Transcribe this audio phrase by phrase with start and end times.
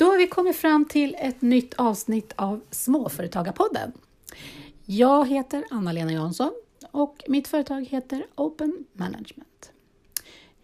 [0.00, 3.92] Då har vi kommit fram till ett nytt avsnitt av Småföretagarpodden.
[4.84, 6.52] Jag heter Anna-Lena Jansson
[6.90, 9.72] och mitt företag heter Open Management.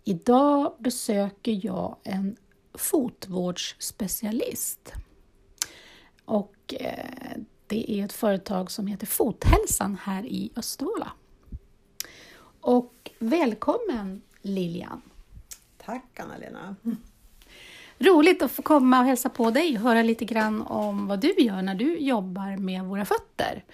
[0.04, 2.36] Idag besöker jag en
[2.74, 4.92] fotvårdsspecialist.
[6.24, 11.12] Och eh, det är ett företag som heter Fothälsan här i Östervåla.
[12.60, 15.02] Och välkommen Lilian!
[15.78, 16.76] Tack Anna-Lena!
[17.98, 21.34] Roligt att få komma och hälsa på dig och höra lite grann om vad du
[21.38, 23.64] gör när du jobbar med våra fötter.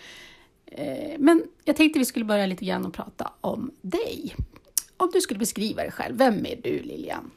[0.66, 4.37] Eh, men jag tänkte vi skulle börja lite grann och prata om dig.
[4.97, 7.30] Om du skulle beskriva dig själv, vem är du Lilian?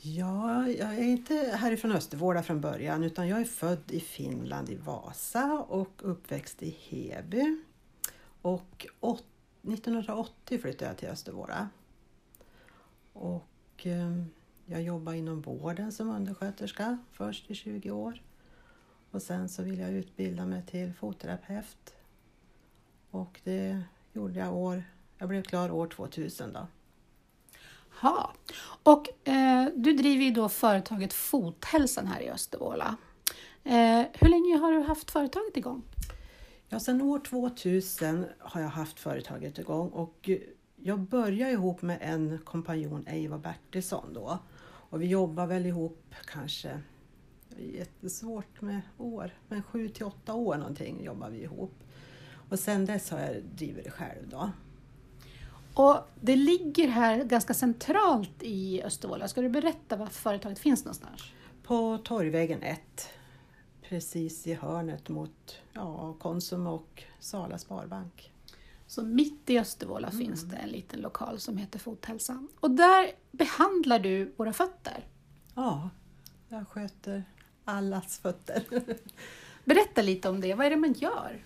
[0.00, 4.74] Ja, jag är inte härifrån Östervåla från början utan jag är född i Finland i
[4.74, 7.58] Vasa och uppväxt i Heby.
[8.42, 8.86] Och
[9.62, 11.68] 1980 flyttade jag till Östervåla.
[13.12, 13.46] Och
[13.82, 14.30] ehm,
[14.66, 18.22] jag jobbade inom vården som undersköterska först i 20 år.
[19.10, 21.94] Och sen så ville jag utbilda mig till fotterapeut.
[23.10, 23.82] Och det
[24.12, 24.84] gjorde jag år,
[25.18, 26.66] jag blev klar år 2000 då.
[28.00, 28.32] Ha.
[28.82, 32.96] Och eh, du driver ju då företaget Fothälsan här i Östervåla.
[33.64, 35.82] Eh, hur länge har du haft företaget igång?
[36.68, 40.30] Ja, sedan år 2000 har jag haft företaget igång och
[40.76, 44.38] jag började ihop med en kompanjon, Eiva Bertilsson då.
[44.90, 46.80] Och vi jobbar väl ihop kanske,
[47.58, 51.74] jättesvårt med år, men sju till åtta år någonting jobbar vi ihop.
[52.48, 54.50] Och sen dess har jag drivit det själv då.
[55.74, 59.28] Och det ligger här ganska centralt i Östervåla.
[59.28, 61.22] Ska du berätta var företaget finns någonstans?
[61.62, 62.80] På Torgvägen 1,
[63.82, 68.32] precis i hörnet mot ja, Konsum och Sala Sparbank.
[68.86, 70.26] Så mitt i Östervåla mm.
[70.26, 72.48] finns det en liten lokal som heter Fothälsan.
[72.60, 75.04] Och där behandlar du våra fötter.
[75.54, 75.90] Ja,
[76.48, 77.24] jag sköter
[77.64, 78.64] allas fötter.
[79.64, 80.54] Berätta lite om det.
[80.54, 81.44] Vad är det man gör?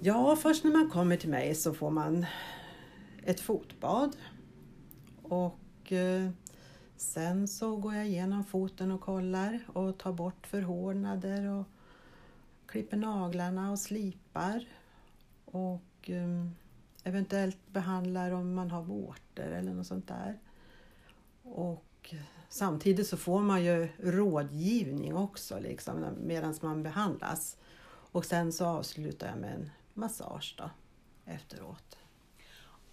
[0.00, 2.26] Ja, först när man kommer till mig så får man
[3.24, 4.16] ett fotbad.
[5.22, 6.30] Och eh,
[6.96, 11.66] sen så går jag igenom foten och kollar och tar bort förhårdnader och
[12.66, 14.68] klipper naglarna och slipar.
[15.44, 20.38] Och och eventuellt behandlar om man har vårtor eller något sånt där.
[21.42, 22.14] Och
[22.48, 27.56] samtidigt så får man ju rådgivning också liksom, medan man behandlas.
[28.12, 30.70] Och sen så avslutar jag med en massage då,
[31.24, 31.98] efteråt.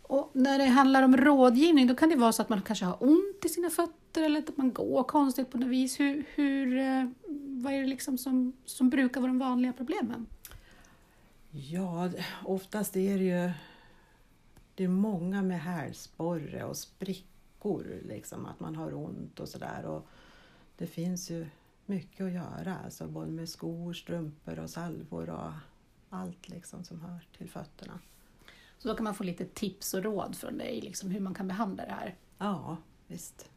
[0.02, 3.04] Och när det handlar om rådgivning, då kan det vara så att man kanske har
[3.04, 6.00] ont i sina fötter eller att man går konstigt på något vis.
[6.00, 7.10] Hur, hur, eh,
[7.64, 10.28] vad är det liksom som, som brukar vara de vanliga problemen?
[11.58, 12.10] Ja,
[12.44, 13.52] oftast är det ju
[14.76, 20.02] det är många med hälsporre och sprickor, liksom, att man har ont och sådär.
[20.78, 21.48] Det finns ju
[21.86, 25.52] mycket att göra, alltså både med skor, strumpor och salvor och
[26.10, 28.00] allt liksom som hör till fötterna.
[28.78, 31.48] Så då kan man få lite tips och råd från dig, liksom hur man kan
[31.48, 32.16] behandla det här?
[32.38, 32.78] Ja,
[33.08, 33.50] visst.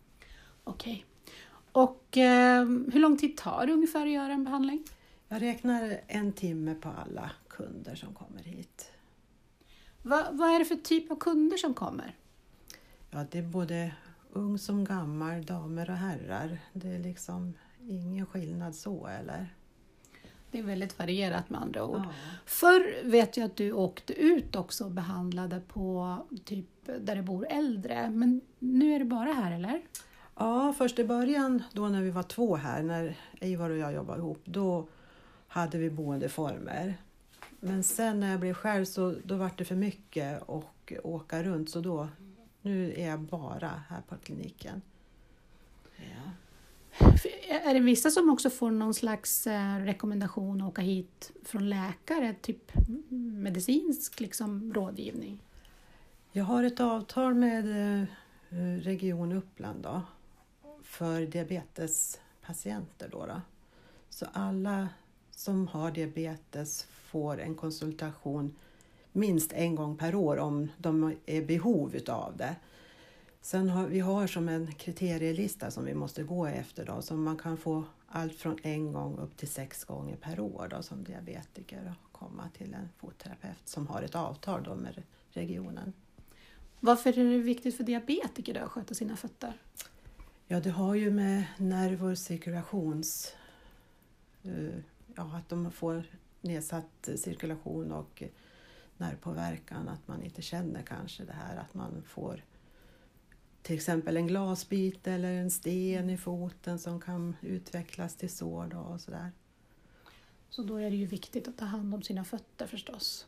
[0.64, 0.92] Okej.
[0.92, 1.04] Okay.
[1.72, 4.84] Och eh, hur lång tid tar det ungefär att göra en behandling?
[5.28, 8.90] Jag räknar en timme på alla kunder som kommer hit.
[10.02, 12.16] Va, vad är det för typ av kunder som kommer?
[13.10, 13.92] Ja, det är både
[14.32, 16.58] ung som gammal, damer och herrar.
[16.72, 19.54] Det är liksom ingen skillnad så, eller?
[20.50, 22.00] Det är väldigt varierat med andra ord.
[22.04, 22.12] Ja.
[22.46, 26.66] Förr vet jag att du åkte ut också och behandlade på typ
[27.00, 29.82] där det bor äldre, men nu är det bara här eller?
[30.34, 34.18] Ja, först i början då när vi var två här, när Ivar och jag jobbade
[34.18, 34.88] ihop, då
[35.48, 36.94] hade vi boendeformer.
[37.60, 41.70] Men sen när jag blev själv så då var det för mycket och åka runt
[41.70, 42.08] så då,
[42.62, 44.82] nu är jag bara här på kliniken.
[45.96, 46.32] Ja.
[47.48, 52.34] Är det vissa som också får någon slags eh, rekommendation att åka hit från läkare,
[52.40, 52.72] typ
[53.10, 55.42] medicinsk liksom, rådgivning?
[56.32, 58.06] Jag har ett avtal med eh,
[58.82, 60.02] Region Uppland då,
[60.82, 63.08] för diabetespatienter.
[63.12, 63.40] Då, då.
[64.10, 64.88] Så alla
[65.38, 68.56] som har diabetes får en konsultation
[69.12, 72.56] minst en gång per år om de är behov utav det.
[73.40, 77.38] Sen har vi har som en kriterielista som vi måste gå efter då, så man
[77.38, 81.94] kan få allt från en gång upp till sex gånger per år då, som diabetiker
[81.96, 85.92] och komma till en fotterapeut som har ett avtal då med regionen.
[86.80, 89.52] Varför är det viktigt för diabetiker då att sköta sina fötter?
[90.46, 93.34] Ja, det har ju med nerv och cirkulations...
[95.16, 96.04] Ja, att de får
[96.40, 98.22] nedsatt cirkulation och
[98.96, 102.44] nervpåverkan, att man inte känner kanske det här att man får
[103.62, 108.78] till exempel en glasbit eller en sten i foten som kan utvecklas till sår då
[108.78, 109.32] och sådär.
[110.50, 113.26] Så då är det ju viktigt att ta hand om sina fötter förstås.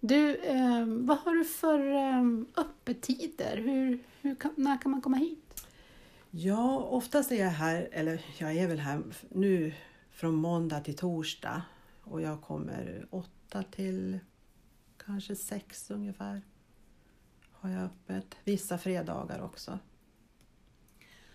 [0.00, 2.22] Du, eh, vad har du för eh,
[2.56, 3.56] öppettider?
[3.56, 5.47] Hur, hur när kan man komma hit?
[6.30, 9.74] Ja, oftast är jag här, eller jag är väl här nu
[10.10, 11.62] från måndag till torsdag
[12.02, 14.18] och jag kommer åtta till
[15.04, 16.42] kanske sex ungefär.
[17.52, 18.36] Har jag öppet.
[18.44, 19.78] Vissa fredagar också.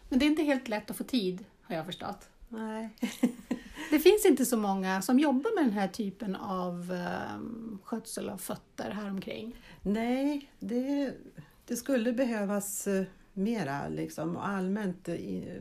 [0.10, 2.30] Men det är inte helt lätt att få tid, har jag förstått.
[2.50, 2.90] Nej.
[3.90, 6.92] Det finns inte så många som jobbar med den här typen av
[7.36, 9.56] um, skötsel av fötter här omkring.
[9.82, 11.14] Nej, det,
[11.66, 13.04] det skulle behövas uh,
[13.34, 15.10] mera liksom, allmänt,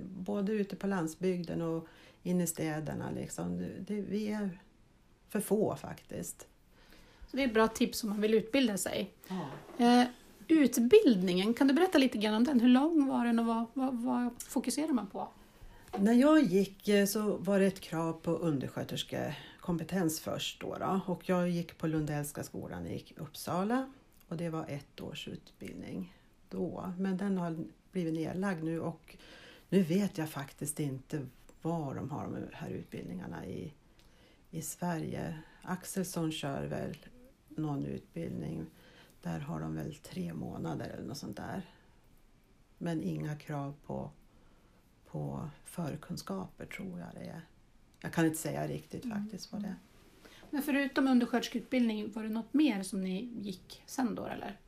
[0.05, 1.89] både ute på landsbygden och
[2.23, 3.11] inne i städerna.
[3.11, 3.59] Liksom.
[3.59, 4.59] Det, det, vi är
[5.29, 6.47] för få faktiskt.
[7.31, 9.11] Så det är ett bra tips om man vill utbilda sig.
[9.29, 9.47] Ja.
[9.87, 10.07] Eh,
[10.49, 12.61] utbildningen, kan du berätta lite grann om den?
[12.61, 15.29] Hur lång var den och vad, vad, vad fokuserar man på?
[15.99, 20.61] När jag gick eh, så var det ett krav på undersköterskekompetens först.
[20.61, 23.93] Då, då och jag gick på Lundellska skolan i Uppsala
[24.29, 26.15] och det var ett års utbildning
[26.53, 26.93] då.
[26.99, 27.57] Men den har
[27.93, 29.17] blivit nedlagd nu och
[29.69, 31.27] nu vet jag faktiskt inte
[31.63, 33.73] var de har de här utbildningarna i,
[34.51, 35.39] i Sverige.
[35.63, 36.97] Axelsson kör väl
[37.49, 38.67] någon utbildning.
[39.23, 41.63] Där har de väl tre månader eller något sånt där.
[42.79, 44.11] Men inga krav på,
[45.07, 47.41] på förkunskaper tror jag det är.
[48.01, 49.23] Jag kan inte säga riktigt Mm.
[49.23, 49.77] faktiskt vad det är.
[50.51, 54.59] Men förutom undersköterskeutbildning, var det något mer som ni gick sen då eller?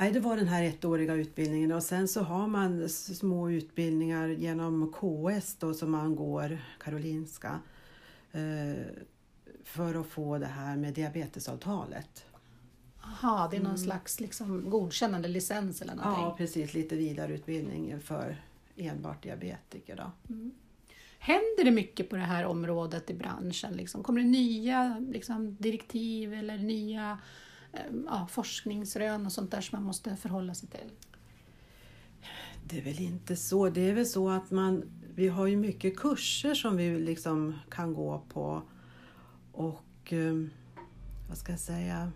[0.00, 4.92] Nej, det var den här ettåriga utbildningen och sen så har man små utbildningar genom
[4.92, 7.60] KS då som man går, Karolinska,
[8.32, 8.84] eh,
[9.64, 12.24] för att få det här med diabetesavtalet.
[13.02, 16.24] Jaha, det är någon slags liksom, godkännande licens eller någonting?
[16.24, 16.74] Ja, precis.
[16.74, 18.36] Lite vidareutbildning för
[18.76, 19.96] enbart diabetiker.
[19.96, 20.34] Då.
[21.18, 23.72] Händer det mycket på det här området i branschen?
[23.72, 24.02] Liksom?
[24.02, 27.18] Kommer det nya liksom, direktiv eller nya
[27.72, 30.90] Ehm, ja, forskningsrön och sånt där som man måste förhålla sig till?
[32.64, 33.68] Det är väl inte så.
[33.68, 34.84] Det är väl så att man,
[35.14, 38.62] vi har ju mycket kurser som vi liksom kan gå på
[39.52, 40.50] och ehm,
[41.28, 42.12] vad ska jag säga?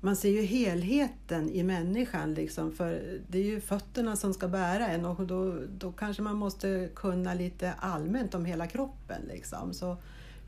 [0.00, 4.88] Man ser ju helheten i människan liksom för det är ju fötterna som ska bära
[4.88, 9.74] en och då, då kanske man måste kunna lite allmänt om hela kroppen liksom.
[9.74, 9.96] Så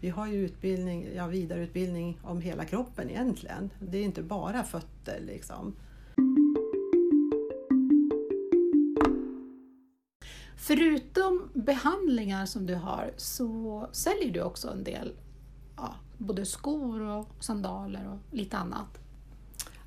[0.01, 3.71] vi har ju utbildning, ja, vidareutbildning om hela kroppen egentligen.
[3.79, 5.77] Det är inte bara fötter liksom.
[10.57, 15.13] Förutom behandlingar som du har så säljer du också en del
[15.77, 18.99] ja, både skor och sandaler och lite annat.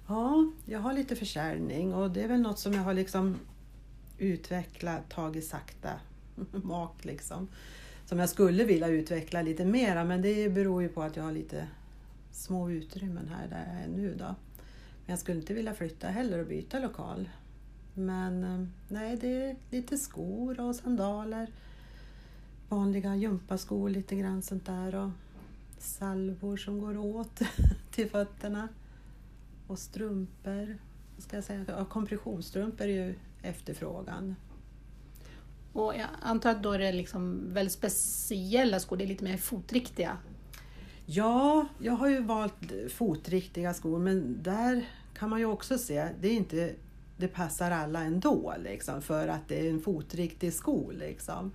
[0.07, 3.35] Ja, jag har lite försäljning och det är väl något som jag har liksom
[4.17, 5.89] utvecklat, tagit sakta
[6.51, 7.47] mak liksom.
[8.11, 11.31] Som jag skulle vilja utveckla lite mera men det beror ju på att jag har
[11.31, 11.67] lite
[12.31, 14.25] små utrymmen här där jag är nu då.
[14.25, 17.29] Men jag skulle inte vilja flytta heller och byta lokal.
[17.93, 21.47] Men eh, nej, det är lite skor och sandaler.
[22.69, 25.09] Vanliga gympaskor lite grann sånt där och
[25.77, 27.39] salvor som går åt
[27.91, 28.67] till fötterna.
[29.67, 30.77] Och strumpor.
[31.15, 31.65] Vad ska jag säga?
[31.67, 34.35] Ja, kompressionsstrumpor är ju efterfrågan.
[35.73, 39.37] Och jag antar att då är det liksom väldigt speciella skor, det är lite mer
[39.37, 40.17] fotriktiga.
[41.05, 46.27] Ja, jag har ju valt fotriktiga skor men där kan man ju också se, det
[46.27, 46.75] är inte
[47.21, 50.91] det passar alla ändå liksom, för att det är en fotriktig sko.
[50.91, 51.51] Liksom.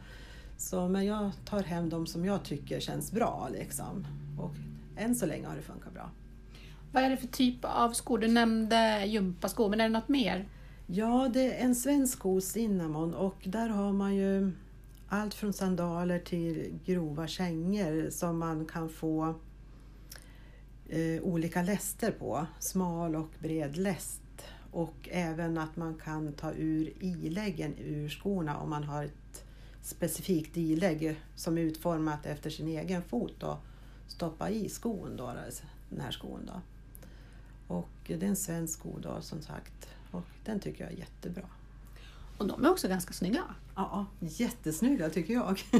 [0.56, 3.48] Så, men jag tar hem de som jag tycker känns bra.
[3.52, 4.06] Liksom.
[4.38, 4.54] Och
[4.96, 6.10] än så länge har det funkat bra.
[6.92, 8.18] Vad är det för typ av skor?
[8.18, 10.48] Du nämnde gympaskor, men är det något mer?
[10.88, 14.52] Ja, det är en svensk sko, Cinnamon, och där har man ju
[15.08, 19.34] allt från sandaler till grova kängor som man kan få
[20.88, 22.46] eh, olika läster på.
[22.58, 24.22] Smal och bred läst.
[24.70, 29.44] Och även att man kan ta ur iläggen ur skorna om man har ett
[29.82, 33.56] specifikt ilägg som är utformat efter sin egen fot och
[34.06, 35.34] stoppa i skon då,
[35.90, 36.40] den här skon.
[36.46, 36.60] Då.
[37.74, 39.88] Och det är en svensk sko då, som sagt.
[40.16, 41.44] Och den tycker jag är jättebra.
[42.38, 43.42] Och de är också ganska snygga.
[43.74, 45.62] Ja, jättesnygga tycker jag.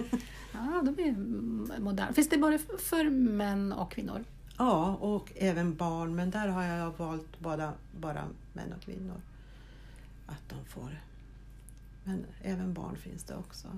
[0.53, 2.13] Ja, de är moderna.
[2.13, 4.25] Finns det både för män och kvinnor?
[4.59, 6.15] ja, och även barn.
[6.15, 9.21] Men där har jag valt bara, bara män och kvinnor.
[10.27, 11.03] Att de får.
[12.05, 13.69] Men även barn finns det också.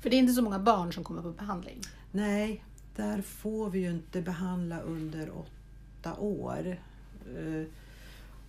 [0.00, 1.80] För det är inte så många barn som kommer på behandling.
[2.12, 2.64] Nej,
[2.96, 6.76] där får vi ju inte behandla under åtta år.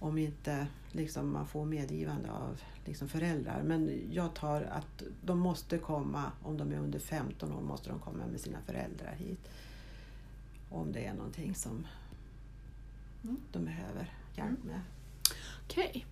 [0.04, 3.62] Om inte liksom, man får medgivande av liksom, föräldrar.
[3.64, 8.00] Men jag tar att de måste komma, om de är under 15 år, måste de
[8.00, 9.50] komma med sina föräldrar hit.
[10.70, 11.88] Om det är någonting som
[13.24, 13.38] Mm.
[13.52, 14.80] de behöver hjälp med.
[15.64, 16.06] Okej.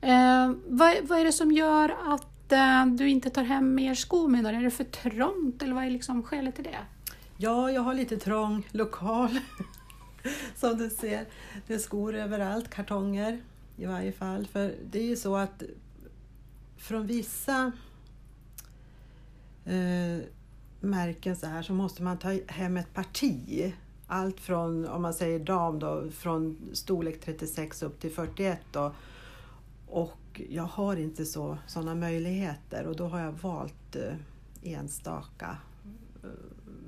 [0.00, 4.28] Eh, vad, vad är det som gör att eh, du inte tar hem mer skor
[4.28, 4.54] med dig?
[4.56, 6.78] Är det för trångt eller vad är liksom skälet till det?
[7.36, 9.38] Ja, jag har lite trång lokal.
[10.56, 11.26] Som du ser.
[11.66, 13.40] Det är skor överallt, kartonger
[13.76, 14.46] i varje fall.
[14.46, 15.62] För det är ju så att
[16.76, 17.72] från vissa
[19.64, 20.18] eh,
[20.80, 23.74] märken så här så måste man ta hem ett parti.
[24.06, 28.94] Allt från, om man säger dam då, från storlek 36 upp till 41 då.
[29.86, 34.14] Och jag har inte så, sådana möjligheter och då har jag valt eh,
[34.62, 35.58] enstaka
[36.22, 36.30] eh,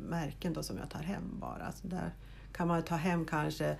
[0.08, 1.72] märken då som jag tar hem bara.
[1.72, 2.14] Så där
[2.52, 3.76] kan man ta hem kanske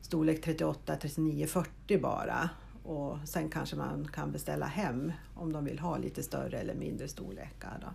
[0.00, 2.50] storlek 38, 39, 40 bara.
[2.82, 7.08] Och sen kanske man kan beställa hem om de vill ha lite större eller mindre
[7.08, 7.78] storlekar.
[7.80, 7.88] Då.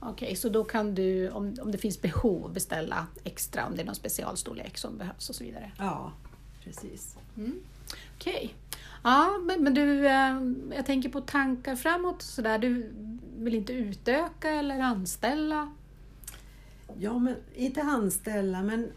[0.00, 3.86] Okej, så då kan du om, om det finns behov beställa extra om det är
[3.86, 5.72] någon specialstorlek som behövs och så vidare.
[5.78, 6.12] Ja,
[6.64, 7.16] precis.
[7.36, 7.60] Mm.
[8.16, 8.54] Okej.
[9.02, 10.40] Ja, men, men du, eh,
[10.76, 12.58] jag tänker på tankar framåt så där.
[12.58, 12.92] Du
[13.38, 15.72] vill inte utöka eller anställa?
[16.98, 18.90] Ja, men inte anställa men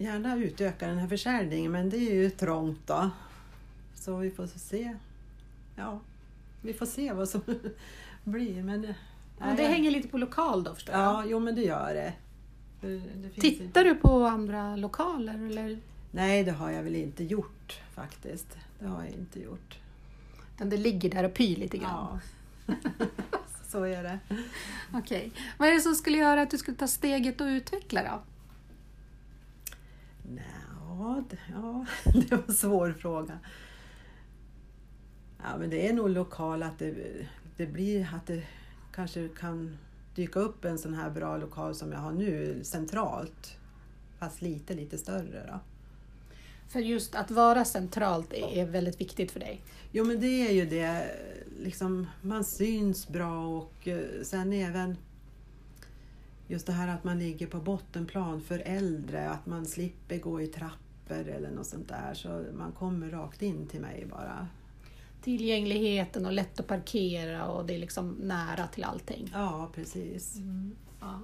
[0.00, 3.10] gärna utöka den här försäljningen men det är ju trångt då.
[3.94, 4.96] Så vi får se.
[5.76, 6.00] Ja,
[6.62, 7.40] vi får se vad som
[8.24, 8.62] blir.
[8.62, 8.94] Men,
[9.38, 11.02] Ja, nej, det hänger lite på lokal då förstår jag.
[11.04, 12.12] Ja, jo men det gör det.
[12.80, 15.78] Det Tittar du på andra lokaler eller?
[16.10, 18.58] Nej, det har jag väl inte gjort faktiskt.
[18.78, 19.78] Det har jag inte gjort.
[20.54, 22.20] Utan det ligger där och pyr lite grann?
[22.66, 22.74] Ja.
[23.68, 24.18] Så är det.
[24.92, 25.32] Okej.
[25.58, 28.22] Vad är det som skulle göra att du skulle ta steget och utveckla då?
[30.30, 33.38] Nja, ja, det var en svår fråga.
[35.42, 36.94] Ja, men det är nog lokal att det,
[37.56, 38.42] det blir att det
[38.92, 39.78] kanske kan
[40.14, 43.56] dyka upp en sån här bra lokal som jag har nu centralt.
[44.18, 45.60] Fast lite, lite större då.
[46.68, 49.62] För just att vara centralt är är väldigt viktigt för dig.
[49.92, 51.10] Jo men det är ju det,
[51.58, 54.96] liksom, man syns bra och eh, sen även
[56.50, 60.46] just det här att man ligger på bottenplan för äldre, att man slipper gå i
[60.46, 64.48] trappor eller något sånt där så man kommer rakt in till mig bara.
[65.22, 69.30] Tillgängligheten och lätt att parkera och det är liksom nära till allting.
[69.32, 70.36] Ja precis.
[71.00, 71.20] Ja.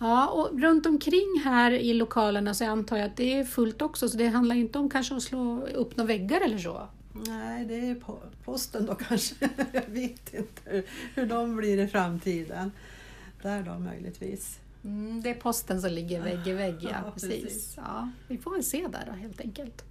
[0.00, 4.08] Ja, och runt omkring här i lokalerna så antar jag att det är fullt också,
[4.08, 6.88] så det handlar inte om kanske att slå upp några väggar eller så.
[7.26, 9.34] Nej, det är po- posten då kanske.
[9.72, 10.84] Jag vet inte hur,
[11.14, 12.70] hur de blir i framtiden.
[13.44, 14.60] Där då möjligtvis.
[14.84, 16.88] Mm, det är posten som ligger vägg i vägg, ja.
[17.04, 17.42] Ja, precis.
[17.42, 17.74] precis.
[17.76, 19.84] Ja, vi får väl se där då helt enkelt.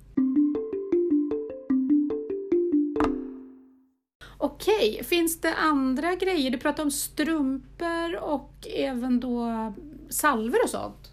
[4.37, 6.51] Okej, finns det andra grejer?
[6.51, 9.73] Du pratade om strumpor och även då
[10.09, 11.11] salver och sånt.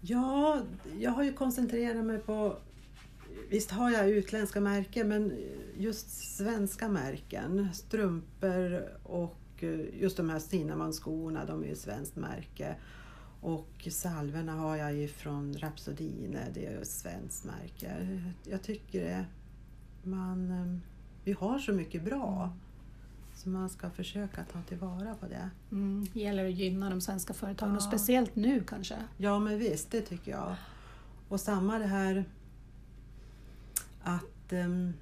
[0.00, 0.60] Ja,
[0.98, 2.56] jag har ju koncentrerat mig på...
[3.48, 5.32] Visst har jag utländska märken, men
[5.76, 7.68] just svenska märken.
[7.74, 9.36] Strumpor och
[10.00, 12.76] just de här Cinnamon-skorna, de är ju svenskt märke.
[13.40, 18.22] Och salverna har jag ju från Rhapsodine, det är ju svenskt märke.
[18.44, 19.24] Jag tycker det,
[20.02, 20.78] man, eh,
[21.24, 22.52] vi har så mycket bra.
[23.36, 25.50] Så man ska försöka ta tillvara på det.
[25.72, 27.86] Mm, det gäller att gynna de svenska företagen och Ja.
[27.86, 28.96] speciellt nu kanske.
[29.16, 30.54] Ja men visst, det tycker jag.
[31.28, 32.24] Och samma det här
[34.02, 34.92] att, ehm,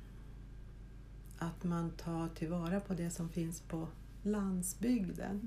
[1.39, 3.89] att man tar tillvara på det som finns på
[4.23, 5.41] landsbygden.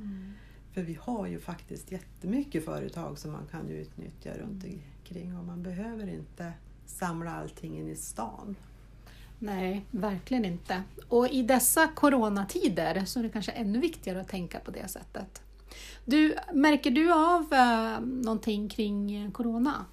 [0.74, 4.63] För vi har ju faktiskt jättemycket företag som man kan utnyttja runt
[5.10, 6.53] omkring och man behöver inte
[6.86, 8.55] samla allting in i stan.
[9.39, 10.84] Nej, verkligen inte.
[11.10, 15.41] Och i dessa coronatider så är det kanske ännu viktigare att tänka på det sättet.
[16.05, 19.86] Du, märker du av eh, någonting kring corona?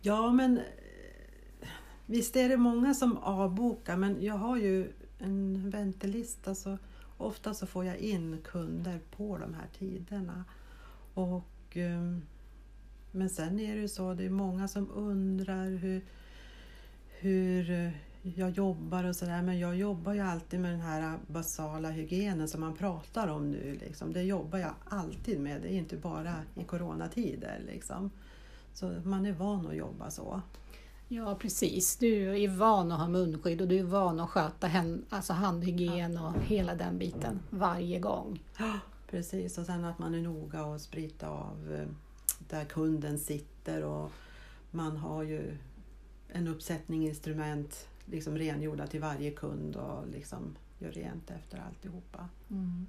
[0.00, 1.68] Ja men eh,
[2.06, 6.78] visst är det många som avbokar men jag har ju en väntelista så
[7.16, 10.44] ofta så får jag in kunder på de här tiderna.
[11.14, 12.22] Och, ehm,
[13.10, 16.04] men sen är det ju så, det är många som undrar hur,
[17.08, 17.90] hur eh,
[18.34, 22.60] jag jobbar och sådär men jag jobbar ju alltid med den här basala hygienen som
[22.60, 23.78] man pratar om nu.
[23.80, 24.12] Liksom.
[24.12, 27.62] Det jobbar jag alltid med, det är inte bara i coronatider.
[27.66, 28.10] Liksom.
[28.72, 30.40] Så man är van att jobba så.
[31.08, 31.96] Ja, precis.
[31.96, 36.18] Du är van att ha munskydd och du är van att sköta hand, alltså handhygien
[36.18, 38.42] och hela den biten varje gång.
[39.10, 41.88] Precis, och sen att man är noga och sprita av eh,
[42.48, 44.10] där kunden sitter och
[44.70, 45.56] man har ju
[46.28, 52.28] en uppsättning instrument liksom rengjorda till varje kund och liksom gör rent efter alltihopa.
[52.50, 52.86] Mm.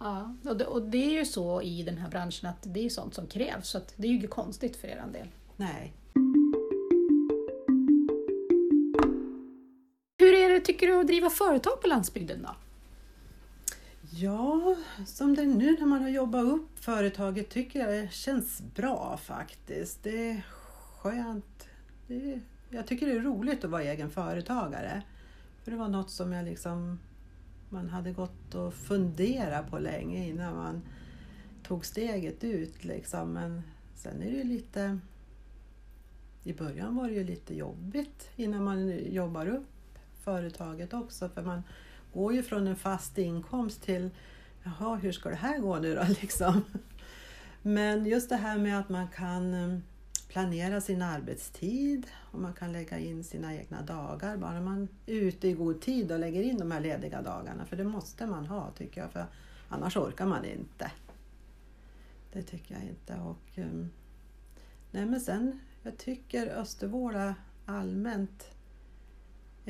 [0.00, 2.88] Ja, och det, och det är ju så i den här branschen att det är
[2.88, 5.28] sånt som krävs så det är ju inget konstigt för er del.
[5.56, 5.94] Nej.
[10.60, 12.56] Hur tycker du, att driva företag på landsbygden då?
[14.10, 14.76] Ja,
[15.06, 19.20] som det är nu när man har jobbat upp företaget tycker jag det känns bra
[19.22, 20.02] faktiskt.
[20.02, 20.46] Det är
[20.96, 21.68] skönt.
[22.06, 22.40] Det är,
[22.70, 25.02] jag tycker det är roligt att vara egen företagare.
[25.64, 26.98] För det var något som jag liksom,
[27.68, 30.82] man hade gått och funderat på länge innan man
[31.62, 32.84] tog steget ut.
[32.84, 33.32] Liksom.
[33.32, 33.62] Men
[33.94, 34.98] sen är det ju lite...
[36.44, 39.79] I början var det ju lite jobbigt innan man jobbar upp
[40.24, 41.28] företaget också.
[41.28, 41.62] För man
[42.12, 44.10] går ju från en fast inkomst till,
[44.62, 46.02] jaha, hur ska det här gå nu då?
[46.20, 46.62] Liksom.
[47.62, 49.78] Men just det här med att man kan eh,
[50.28, 54.36] planera sin arbetstid och man kan lägga in sina egna dagar.
[54.36, 57.64] Bara man är ute i god tid och lägger in de här lediga dagarna.
[57.64, 59.26] För det måste man ha tycker jag, för
[59.68, 60.90] annars orkar man inte.
[62.32, 63.14] Det tycker jag inte.
[63.14, 63.86] Och, eh,
[64.90, 67.34] nej men sen, jag tycker Östervåla
[67.66, 68.46] allmänt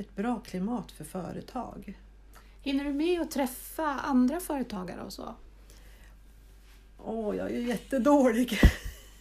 [0.00, 1.98] ett bra klimat för företag.
[2.62, 5.34] Hinner du med att träffa andra företagare och så?
[6.98, 8.60] Åh, jag är ju jättedålig.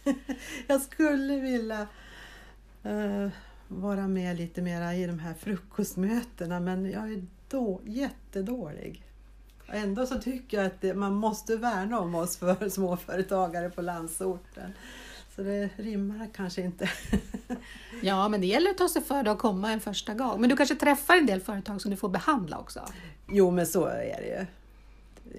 [0.66, 1.88] jag skulle vilja
[2.86, 3.28] uh,
[3.68, 9.04] vara med lite mera i de här frukostmötena men jag är då, jättedålig.
[9.66, 14.72] Ändå så tycker jag att det, man måste värna om oss för småföretagare på landsorten.
[15.40, 16.90] Så det rimmar kanske inte.
[18.02, 20.40] ja, men det gäller att ta sig för det och komma en första gång.
[20.40, 22.80] Men du kanske träffar en del företag som du får behandla också?
[23.28, 24.46] Jo, men så är det ju.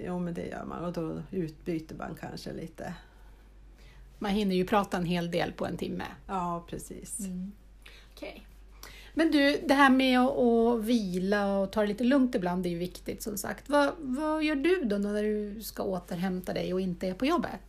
[0.06, 2.94] Jo, men det gör man och då utbyter man kanske lite.
[4.18, 6.04] Man hinner ju prata en hel del på en timme.
[6.26, 7.18] Ja, precis.
[7.18, 7.52] Mm.
[8.14, 8.40] Okay.
[9.14, 12.78] Men du, det här med att, vila och ta det lite lugnt ibland är ju
[12.78, 13.68] viktigt som sagt.
[13.68, 17.60] Vad, vad gör du då när du ska återhämta dig och inte är på jobbet?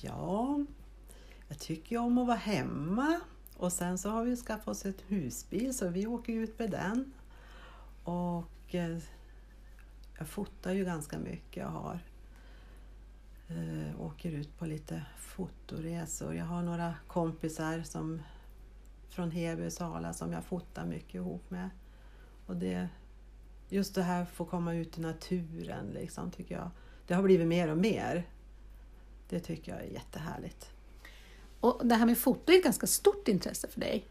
[0.00, 0.64] Ja,
[1.52, 3.20] jag tycker om att vara hemma
[3.56, 7.12] och sen så har vi skaffat oss ett husbil så vi åker ut med den.
[8.04, 8.98] Och eh,
[10.18, 11.56] jag fotar ju ganska mycket.
[11.56, 11.98] Jag har
[13.48, 16.34] eh, åker ut på lite fotoresor.
[16.34, 18.22] Jag har några kompisar som
[19.08, 21.70] från Heby och Sala som jag fotar mycket ihop med.
[22.46, 22.88] Och det,
[23.68, 26.70] just det här att få komma ut i naturen liksom, tycker jag.
[27.06, 28.26] Det har blivit mer och mer.
[29.28, 30.72] Det tycker jag är jättehärligt.
[31.62, 34.04] Och det här med foto är ett ganska stort intresse för dig.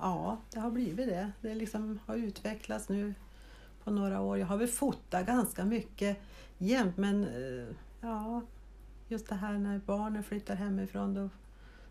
[0.00, 1.32] Ja, det har blivit det.
[1.40, 3.14] Det liksom har utvecklats nu
[3.84, 4.38] på några år.
[4.38, 6.18] Jag har väl fotat ganska mycket
[6.58, 8.42] jämt men eh, ja,
[9.08, 11.14] just det här när barnen flyttar hemifrån.
[11.14, 11.28] Då,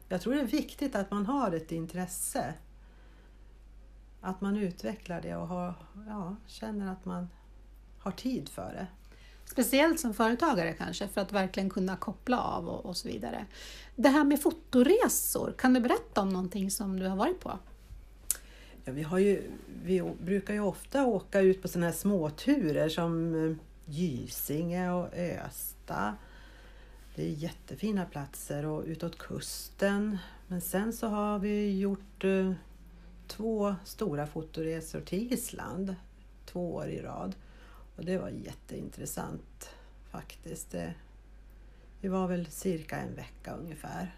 [0.07, 2.53] jag tror det är viktigt att man har ett intresse.
[4.21, 5.73] Att man utvecklar det och har,
[6.07, 7.27] ja, känner att man
[7.99, 8.87] har tid för det.
[9.51, 13.45] Speciellt som företagare kanske, för att verkligen kunna koppla av och, och, så vidare.
[13.95, 17.59] Det här med fotoresor, kan du berätta om någonting som du har varit på?
[18.83, 19.51] Ja, vi, har ju,
[19.83, 25.13] vi brukar ju ofta åka ut på sådana här småturer som eh, Gysinge och
[25.45, 26.15] Östa.
[27.15, 30.17] Det är jättefina platser och utåt kusten.
[30.47, 32.53] Men sen så har vi gjort eh,
[33.27, 35.95] två stora fotoresor till Island
[36.45, 37.35] två år i rad.
[37.95, 39.69] Och det var jätteintressant
[40.11, 40.71] faktiskt.
[40.71, 40.93] Det,
[42.01, 44.15] det var väl cirka en vecka ungefär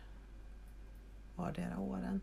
[1.36, 2.22] vardera åren.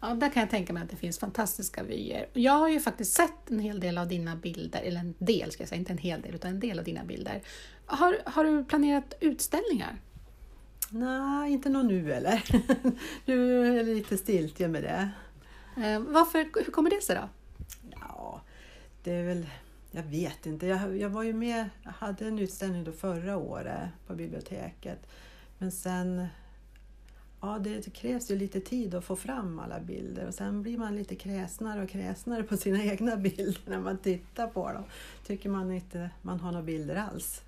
[0.00, 2.28] Ja, där kan jag tänka mig att det finns fantastiska vyer.
[2.32, 5.62] Jag har ju faktiskt sett en hel del av dina bilder, eller en del ska
[5.62, 7.42] jag säga, inte en hel del, utan en del av dina bilder.
[7.86, 10.00] Har, har du planerat utställningar?
[10.90, 12.44] Nej, inte någon nu eller.
[13.24, 15.10] nu är det lite stiltje med det.
[15.84, 17.28] Eh, varför, hur kommer det sig då?
[18.00, 18.40] Ja,
[19.02, 19.46] det är väl
[19.94, 20.66] jag vet inte.
[20.66, 25.06] Jag, jag var ju med, jag hade en utställning då förra året på biblioteket.
[25.58, 26.26] Men sen,
[27.40, 30.96] ja det krävs ju lite tid att få fram alla bilder och sen blir man
[30.96, 34.84] lite kräsnare och kräsnare på sina egna bilder när man tittar på dem.
[35.26, 37.42] Tycker man inte man har några bilder alls.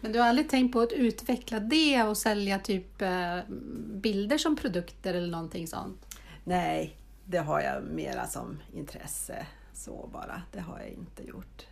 [0.00, 3.38] Men du har aldrig tänkt på att utveckla det och sälja typ eh,
[3.86, 6.16] bilder som produkter eller någonting sånt?
[6.44, 10.42] Nej, det har jag mera som intresse så bara.
[10.52, 11.66] Det har jag inte gjort.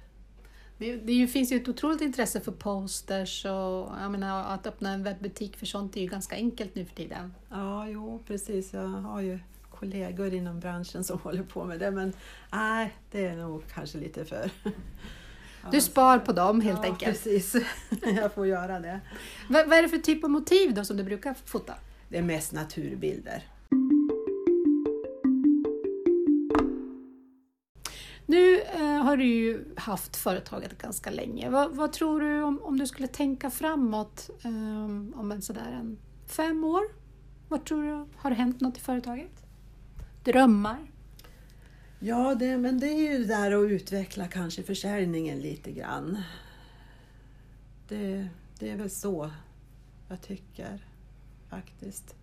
[0.79, 5.57] Det, det finns ju ett otroligt intresse för posters och menar, att öppna en webbutik
[5.57, 7.35] för sånt är ju ganska enkelt nu för tiden.
[7.51, 8.73] Ja, jo precis.
[8.73, 9.39] Jag har ju
[9.71, 12.13] kollegor inom branschen som håller på med det men
[12.53, 14.51] nej, det är nog kanske lite för...
[15.71, 17.25] Du spar på dem helt ja, enkelt?
[17.25, 17.57] precis.
[18.17, 19.01] Jag får göra det.
[19.49, 21.75] Vad, vad är det för typ av motiv då som du brukar fota?
[22.09, 23.43] Det är mest naturbilder.
[29.03, 31.51] Har du ju haft företaget ganska länge.
[31.51, 35.99] Vad, vad tror du om, om du skulle tänka framåt um, om en sådär en
[36.27, 36.83] fem år?
[37.49, 38.07] Vad tror du?
[38.17, 39.47] Har det hänt något i företaget?
[40.25, 40.79] Drömmar?
[41.99, 46.19] Ja, det, men det är ju det där att utveckla kanske försäljningen lite grann.
[47.88, 49.31] Det, det är väl så
[50.09, 50.87] jag tycker
[51.49, 52.14] faktiskt.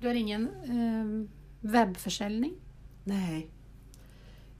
[0.00, 1.28] Du har ingen eh,
[1.70, 2.54] webbförsäljning?
[3.04, 3.50] Nej.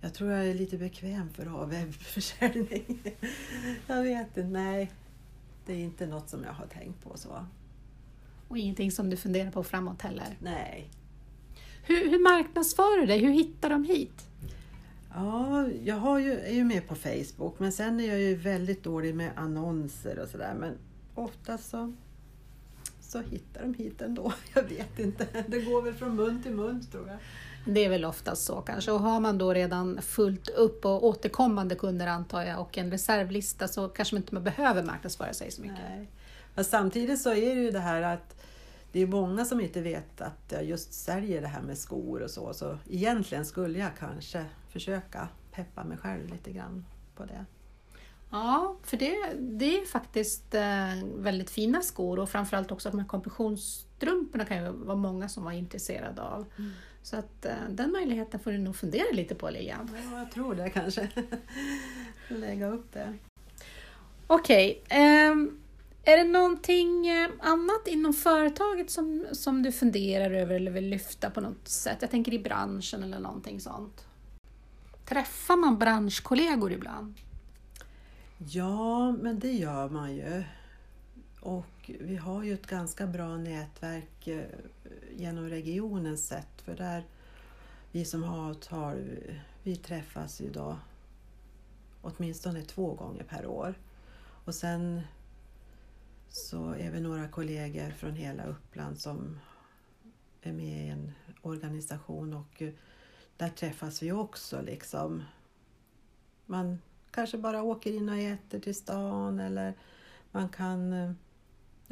[0.05, 3.03] Jag tror jag är lite bekväm för att ha webbförsäljning.
[3.87, 4.93] jag vet inte, nej.
[5.67, 7.47] Det är inte något som jag har tänkt på så.
[8.49, 10.37] Och ingenting som du funderar på framåt heller?
[10.41, 10.91] Nej.
[11.83, 13.19] Hur, hur marknadsför du dig?
[13.19, 14.27] Hur hittar de hit?
[15.15, 18.83] Ja, jag har ju, är ju med på Facebook men sen är jag ju väldigt
[18.83, 20.55] dålig med annonser och sådär.
[20.61, 20.79] Men
[21.15, 21.93] ofta så,
[23.01, 24.33] så hittar de hit ändå.
[24.55, 25.45] Jag vet inte.
[25.49, 27.19] Det går väl från mun till mun tror jag.
[27.65, 28.93] Det är väl oftast så kanske.
[28.93, 33.69] Och har man då redan fullt upp och återkommande kunder antar jag och en reservlista
[33.69, 35.85] så kanske man inte behöver marknadsföra sig så mycket.
[35.89, 36.09] Nej.
[36.55, 38.43] Men samtidigt så är det ju det här att
[38.93, 42.31] det är många som inte vet att jag just säljer det här med skor och
[42.31, 42.55] så.
[42.55, 46.85] Så egentligen skulle jag kanske försöka peppa mig själv lite grann
[47.17, 47.45] på det.
[48.31, 53.07] Ja, för det, det är faktiskt eh, väldigt fina skor och framförallt också de här
[53.07, 56.47] kompressionsstrumporna kan ju vara många som var intresserade av.
[56.59, 56.73] Mm.
[57.03, 59.91] Så att eh, den möjligheten får du nog fundera lite på Lilian.
[60.11, 61.09] Ja, jag tror det kanske.
[62.29, 63.15] Lägga upp det.
[64.27, 64.83] Okej.
[64.87, 65.33] Okay, eh,
[66.05, 71.31] är det någonting eh, annat inom företaget som, som du funderar över eller vill lyfta
[71.31, 71.99] på något sätt?
[72.01, 74.07] Jag tänker i branschen eller någonting sånt.
[75.05, 77.15] Träffar man branschkollegor ibland?
[78.39, 80.45] Ja, men det gör man ju.
[81.41, 84.47] Och vi har ju ett ganska bra nätverk eh,
[85.17, 87.05] genom regionens sätt för där
[87.93, 89.19] vi som har avtal,
[89.63, 90.79] vi träffas ju då
[92.03, 93.75] åtminstone två gånger per år.
[94.45, 95.01] Och sen
[96.29, 99.39] så är vi några kollegor från hela Uppland som
[100.43, 102.73] är med i en organisation och eh,
[103.37, 104.63] där träffas vi också.
[104.63, 105.23] Liksom.
[106.47, 106.79] Man
[107.11, 109.75] kanske bara åker in och äter till stan eller
[110.31, 111.13] man kan, eh,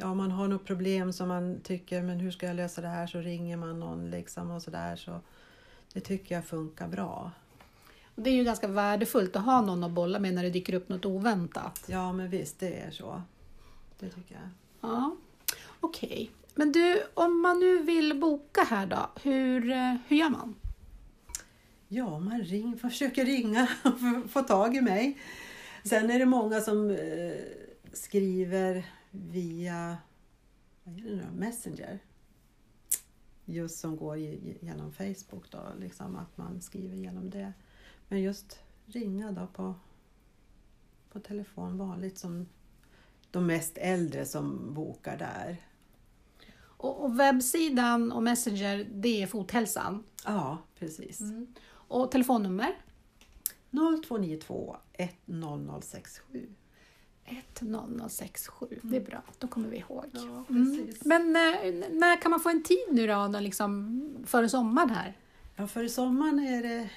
[0.01, 3.07] ja man har något problem som man tycker, men hur ska jag lösa det här?
[3.07, 4.95] Så ringer man någon liksom och sådär.
[4.95, 5.19] Så
[5.93, 7.31] det tycker jag funkar bra.
[8.15, 10.89] Det är ju ganska värdefullt att ha någon att bolla med när det dyker upp
[10.89, 11.83] något oväntat.
[11.87, 13.21] Ja, men visst, det är så.
[13.99, 14.49] Det tycker jag.
[14.91, 15.15] Ja,
[15.79, 16.09] okej.
[16.09, 16.29] Okay.
[16.55, 20.55] Men du, om man nu vill boka här då, hur, eh, hur gör man?
[21.87, 25.17] Ja, man ring, försöker ringa och få tag i mig.
[25.83, 26.97] Sen är det många som eh,
[27.93, 29.97] skriver via
[30.83, 31.99] vad är det nu, Messenger.
[33.45, 37.53] Just som går genom Facebook då, liksom att man skriver genom det.
[38.07, 39.75] Men just ringa då på,
[41.11, 42.47] på telefon vanligt som
[43.31, 45.57] de mest äldre som bokar där.
[46.81, 50.03] Och, och webbsidan och Messenger, det är Fothälsan?
[50.25, 51.21] Ja, precis.
[51.21, 51.53] Mm.
[51.69, 52.77] Och telefonnummer?
[53.71, 56.49] 0292 10067.
[57.25, 58.79] 10067, mm.
[58.81, 60.05] det är bra, då kommer vi ihåg.
[60.11, 60.89] Ja, mm.
[61.01, 65.17] Men eh, när kan man få en tid nu då, liksom, före sommaren här?
[65.55, 66.89] Ja, före sommaren är det,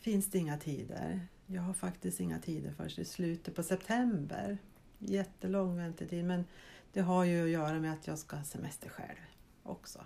[0.00, 1.20] finns det inga tider.
[1.46, 4.58] Jag har faktiskt inga tider först i slutet på september
[4.98, 6.44] jättelång väntetid men
[6.92, 9.18] det har ju att göra med att jag ska ha semester själv
[9.62, 10.04] också.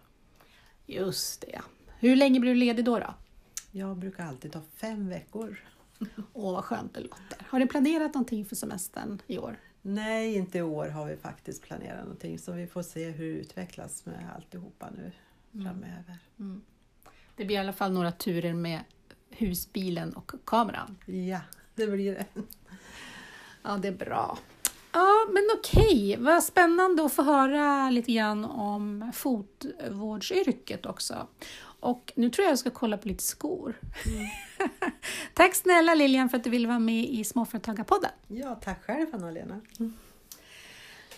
[0.87, 1.61] Just det.
[1.99, 2.99] Hur länge blir du ledig då?
[2.99, 3.15] då?
[3.71, 5.61] Jag brukar alltid ta fem veckor.
[6.33, 7.47] Åh, vad skönt det låter.
[7.49, 9.57] Har ni planerat någonting för semestern i år?
[9.83, 13.41] Nej, inte i år har vi faktiskt planerat någonting så vi får se hur det
[13.41, 15.13] utvecklas med alltihopa nu
[15.55, 15.67] mm.
[15.67, 16.19] framöver.
[16.39, 16.63] Mm.
[17.37, 18.81] Det blir i alla fall några turer med
[19.31, 20.99] husbilen och kameran.
[21.07, 21.41] Ja,
[21.75, 22.27] det blir det.
[23.63, 24.39] Ja, det är bra.
[24.93, 26.17] Ja, men okej.
[26.19, 31.27] Vad spännande att få höra lite grann om fotvårdsyrket också.
[31.63, 33.75] Och nu tror jag jag ska kolla på lite skor.
[34.07, 34.27] Mm.
[35.35, 38.11] tack snälla Lilian för att du ville vara med i Småföretagarpodden.
[38.29, 39.61] Ja, tack själv Anna-Lena.
[39.79, 39.93] Mm.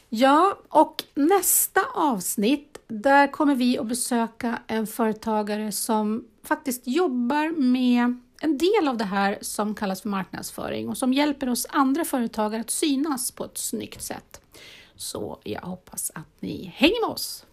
[0.09, 8.21] Ja, och nästa avsnitt, där kommer vi att besöka en företagare som faktiskt jobbar med
[8.41, 12.61] en del av det här som kallas för marknadsföring och som hjälper oss andra företagare
[12.61, 14.41] att synas på ett snyggt sätt.
[14.97, 17.45] Så jag hoppas att ni hänger med oss.